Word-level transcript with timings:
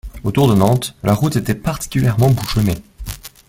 Autour 0.23 0.47
de 0.47 0.55
Nantes, 0.55 0.95
la 1.03 1.13
route 1.13 1.35
était 1.35 1.53
particulièrement 1.53 2.31
bouchonnée. 2.31 2.79